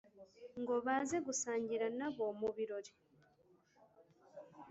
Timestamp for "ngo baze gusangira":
0.61-1.85